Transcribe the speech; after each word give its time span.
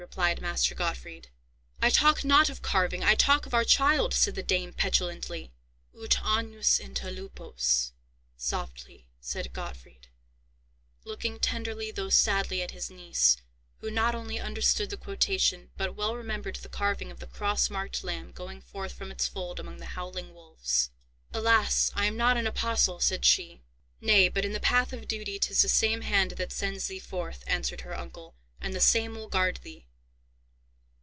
replied 0.11 0.41
Master 0.41 0.73
Gottfried. 0.73 1.29
"I 1.79 1.91
talk 1.91 2.25
not 2.25 2.49
of 2.49 2.63
carving! 2.63 3.03
I 3.03 3.13
talk 3.13 3.45
of 3.45 3.53
our 3.53 3.63
child!" 3.63 4.15
said 4.15 4.33
the 4.33 4.41
dame, 4.41 4.73
petulantly. 4.73 5.53
"Ut 5.95 6.17
agnus 6.23 6.79
inter 6.79 7.11
lupos," 7.11 7.93
softly 8.35 9.05
said 9.19 9.53
Gottfried, 9.53 10.07
looking 11.05 11.37
tenderly, 11.39 11.91
though 11.91 12.09
sadly, 12.09 12.63
at 12.63 12.71
his 12.71 12.89
niece, 12.89 13.37
who 13.77 13.91
not 13.91 14.15
only 14.15 14.39
understood 14.39 14.89
the 14.89 14.97
quotation, 14.97 15.69
but 15.77 15.95
well 15.95 16.15
remembered 16.15 16.55
the 16.55 16.67
carving 16.67 17.11
of 17.11 17.19
the 17.19 17.27
cross 17.27 17.69
marked 17.69 18.03
lamb 18.03 18.31
going 18.31 18.59
forth 18.59 18.93
from 18.93 19.11
its 19.11 19.27
fold 19.27 19.59
among 19.59 19.77
the 19.77 19.93
howling 19.95 20.33
wolves. 20.33 20.89
"Alas! 21.31 21.91
I 21.93 22.07
am 22.07 22.17
not 22.17 22.37
an 22.37 22.47
apostle," 22.47 22.99
said 22.99 23.23
she. 23.23 23.61
"Nay, 24.01 24.29
but, 24.29 24.45
in 24.45 24.53
the 24.53 24.59
path 24.59 24.93
of 24.93 25.07
duty, 25.07 25.37
'tis 25.37 25.61
the 25.61 25.69
same 25.69 26.01
hand 26.01 26.31
that 26.31 26.51
sends 26.51 26.87
thee 26.87 26.99
forth," 26.99 27.43
answered 27.45 27.81
her 27.81 27.95
uncle, 27.95 28.33
"and 28.59 28.73
the 28.73 28.79
same 28.81 29.13
will 29.13 29.29
guard 29.29 29.59
thee." 29.61 29.85